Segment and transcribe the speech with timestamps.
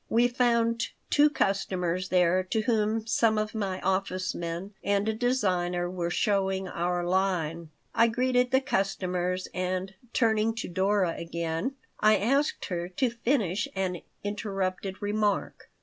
[0.09, 5.87] We found two customers there to whom some of my office men and a designer
[5.91, 12.65] were showing our "line." I greeted the customers, and, turning to Dora again, I asked
[12.65, 15.69] her to finish an interrupted remark.